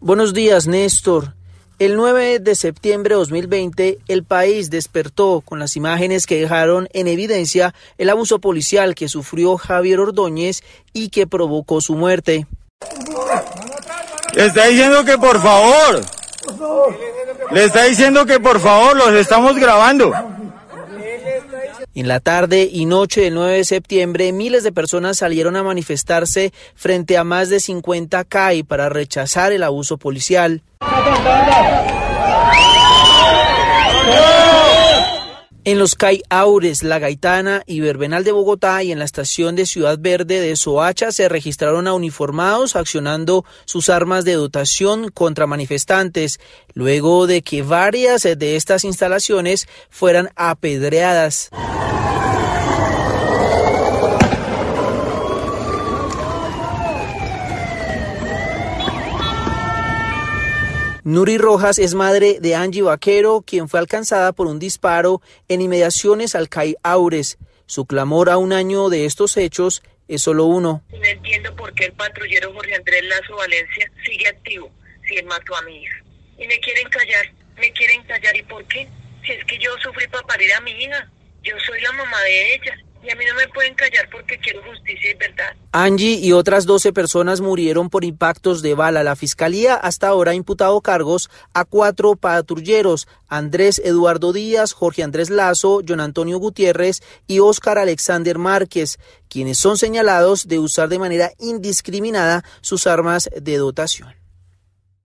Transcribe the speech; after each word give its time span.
Buenos 0.00 0.32
días, 0.32 0.68
Néstor. 0.68 1.34
El 1.80 1.96
9 1.96 2.38
de 2.38 2.54
septiembre 2.54 3.14
de 3.14 3.18
2020, 3.18 3.98
el 4.06 4.22
país 4.22 4.70
despertó 4.70 5.42
con 5.44 5.58
las 5.58 5.74
imágenes 5.74 6.26
que 6.26 6.40
dejaron 6.40 6.88
en 6.92 7.08
evidencia 7.08 7.74
el 7.98 8.08
abuso 8.08 8.38
policial 8.38 8.94
que 8.94 9.08
sufrió 9.08 9.56
Javier 9.56 9.98
Ordóñez 9.98 10.62
y 10.92 11.08
que 11.08 11.26
provocó 11.26 11.80
su 11.80 11.96
muerte. 11.96 12.46
Le 14.34 14.46
está 14.46 14.66
diciendo 14.66 15.04
que 15.04 15.18
por 15.18 15.42
favor. 15.42 16.00
Le 17.50 17.64
está 17.64 17.82
diciendo 17.84 18.24
que 18.24 18.38
por 18.38 18.60
favor 18.60 18.96
los 18.96 19.12
estamos 19.14 19.56
grabando. 19.56 20.12
En 21.98 22.06
la 22.06 22.20
tarde 22.20 22.70
y 22.72 22.86
noche 22.86 23.22
del 23.22 23.34
9 23.34 23.56
de 23.56 23.64
septiembre, 23.64 24.30
miles 24.30 24.62
de 24.62 24.70
personas 24.70 25.18
salieron 25.18 25.56
a 25.56 25.64
manifestarse 25.64 26.52
frente 26.76 27.18
a 27.18 27.24
más 27.24 27.48
de 27.48 27.58
50 27.58 28.22
CAI 28.22 28.62
para 28.62 28.88
rechazar 28.88 29.50
el 29.50 29.64
abuso 29.64 29.98
policial. 29.98 30.62
En 35.64 35.78
los 35.78 35.96
CAI 35.96 36.22
Aures, 36.30 36.84
La 36.84 37.00
Gaitana 37.00 37.64
y 37.66 37.80
Verbenal 37.80 38.22
de 38.22 38.30
Bogotá 38.30 38.82
y 38.84 38.92
en 38.92 39.00
la 39.00 39.04
estación 39.04 39.56
de 39.56 39.66
Ciudad 39.66 39.98
Verde 40.00 40.40
de 40.40 40.54
Soacha 40.54 41.10
se 41.10 41.28
registraron 41.28 41.88
a 41.88 41.94
uniformados 41.94 42.76
accionando 42.76 43.44
sus 43.64 43.90
armas 43.90 44.24
de 44.24 44.34
dotación 44.34 45.10
contra 45.10 45.48
manifestantes, 45.48 46.38
luego 46.74 47.26
de 47.26 47.42
que 47.42 47.62
varias 47.62 48.22
de 48.22 48.54
estas 48.56 48.84
instalaciones 48.84 49.66
fueran 49.90 50.30
apedreadas. 50.36 51.50
Nuri 61.08 61.38
Rojas 61.38 61.78
es 61.78 61.94
madre 61.94 62.36
de 62.38 62.54
Angie 62.54 62.82
Vaquero, 62.82 63.40
quien 63.40 63.70
fue 63.70 63.80
alcanzada 63.80 64.32
por 64.32 64.46
un 64.46 64.58
disparo 64.58 65.22
en 65.48 65.62
inmediaciones 65.62 66.34
al 66.34 66.50
CAI 66.50 66.76
Aures. 66.82 67.38
Su 67.64 67.86
clamor 67.86 68.28
a 68.28 68.36
un 68.36 68.52
año 68.52 68.90
de 68.90 69.06
estos 69.06 69.38
hechos 69.38 69.82
es 70.06 70.20
solo 70.20 70.44
uno. 70.44 70.84
No 70.90 71.02
entiendo 71.06 71.56
por 71.56 71.72
qué 71.72 71.86
el 71.86 71.92
patrullero 71.94 72.52
Jorge 72.52 72.74
Andrés 72.74 73.02
Lazo 73.06 73.36
Valencia 73.36 73.90
sigue 74.04 74.28
activo 74.28 74.70
si 75.08 75.16
él 75.16 75.24
mató 75.24 75.56
a 75.56 75.62
mi 75.62 75.82
hija. 75.82 75.96
Y 76.36 76.46
me 76.46 76.60
quieren 76.60 76.86
callar, 76.90 77.32
me 77.56 77.72
quieren 77.72 78.02
callar. 78.02 78.36
¿Y 78.36 78.42
por 78.42 78.62
qué? 78.66 78.86
Si 79.24 79.32
es 79.32 79.42
que 79.46 79.56
yo 79.56 79.70
sufrí 79.82 80.06
para 80.08 80.26
parir 80.26 80.52
a 80.52 80.60
mi 80.60 80.72
hija. 80.72 81.10
Yo 81.42 81.54
soy 81.66 81.80
la 81.80 81.92
mamá 81.92 82.20
de 82.24 82.54
ella. 82.54 82.76
Y 83.02 83.10
a 83.10 83.16
mí 83.16 83.24
no 83.24 83.34
me 83.34 83.48
pueden 83.48 83.74
callar 83.76 84.10
porque 84.10 84.36
quiero 84.40 84.62
justicia 84.62 85.10
y 85.10 85.14
verdad. 85.14 85.56
Angie 85.72 86.14
y 86.14 86.32
otras 86.32 86.64
12 86.64 86.94
personas 86.94 87.42
murieron 87.42 87.90
por 87.90 88.04
impactos 88.04 88.62
de 88.62 88.74
bala. 88.74 89.02
La 89.02 89.16
fiscalía 89.16 89.74
hasta 89.74 90.08
ahora 90.08 90.32
ha 90.32 90.34
imputado 90.34 90.80
cargos 90.80 91.28
a 91.52 91.64
cuatro 91.64 92.16
patrulleros, 92.16 93.06
Andrés 93.28 93.78
Eduardo 93.84 94.32
Díaz, 94.32 94.72
Jorge 94.72 95.02
Andrés 95.02 95.28
Lazo, 95.28 95.82
John 95.86 96.00
Antonio 96.00 96.38
Gutiérrez 96.38 97.02
y 97.26 97.40
Óscar 97.40 97.78
Alexander 97.78 98.38
Márquez, 98.38 98.98
quienes 99.28 99.58
son 99.58 99.76
señalados 99.76 100.48
de 100.48 100.58
usar 100.58 100.88
de 100.88 100.98
manera 100.98 101.32
indiscriminada 101.38 102.44
sus 102.62 102.86
armas 102.86 103.28
de 103.38 103.56
dotación. 103.58 104.17